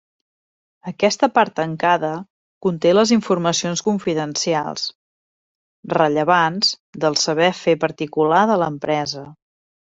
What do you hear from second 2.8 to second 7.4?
les informacions confidencials, rellevants del